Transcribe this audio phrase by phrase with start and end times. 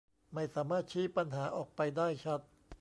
[0.33, 2.39] ไม่สามารถชี้ปัญหาออกไปได้ชัด